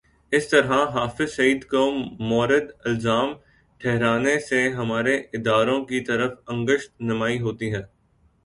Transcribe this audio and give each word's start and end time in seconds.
اس 0.31 0.49
طرح 0.49 0.71
حافظ 0.89 1.31
سعید 1.31 1.65
کو 1.65 1.81
مورد 2.19 2.71
الزام 2.85 3.33
ٹھہرانے 3.81 4.39
سے 4.39 4.67
ہمارے 4.69 5.15
اداروں 5.33 5.79
کی 5.85 5.99
طرف 6.01 6.31
انگشت 6.47 7.01
نمائی 7.01 7.39
ہوتی 7.41 7.73
ہے۔ 7.75 7.81